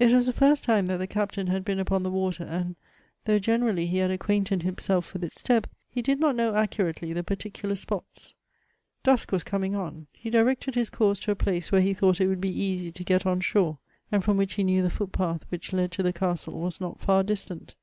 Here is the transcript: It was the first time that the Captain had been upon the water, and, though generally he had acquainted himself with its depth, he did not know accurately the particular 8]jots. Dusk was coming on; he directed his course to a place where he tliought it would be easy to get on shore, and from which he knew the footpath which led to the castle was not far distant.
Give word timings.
It 0.00 0.12
was 0.12 0.26
the 0.26 0.32
first 0.32 0.64
time 0.64 0.86
that 0.86 0.96
the 0.96 1.06
Captain 1.06 1.46
had 1.46 1.64
been 1.64 1.78
upon 1.78 2.02
the 2.02 2.10
water, 2.10 2.42
and, 2.42 2.74
though 3.24 3.38
generally 3.38 3.86
he 3.86 3.98
had 3.98 4.10
acquainted 4.10 4.64
himself 4.64 5.12
with 5.12 5.22
its 5.22 5.40
depth, 5.42 5.70
he 5.88 6.02
did 6.02 6.18
not 6.18 6.34
know 6.34 6.56
accurately 6.56 7.12
the 7.12 7.22
particular 7.22 7.76
8]jots. 7.76 8.34
Dusk 9.04 9.30
was 9.30 9.44
coming 9.44 9.76
on; 9.76 10.08
he 10.12 10.28
directed 10.28 10.74
his 10.74 10.90
course 10.90 11.20
to 11.20 11.30
a 11.30 11.36
place 11.36 11.70
where 11.70 11.82
he 11.82 11.94
tliought 11.94 12.20
it 12.20 12.26
would 12.26 12.40
be 12.40 12.48
easy 12.50 12.90
to 12.90 13.04
get 13.04 13.24
on 13.24 13.40
shore, 13.40 13.78
and 14.10 14.24
from 14.24 14.36
which 14.36 14.54
he 14.54 14.64
knew 14.64 14.82
the 14.82 14.90
footpath 14.90 15.44
which 15.50 15.72
led 15.72 15.92
to 15.92 16.02
the 16.02 16.12
castle 16.12 16.58
was 16.58 16.80
not 16.80 16.98
far 16.98 17.22
distant. 17.22 17.76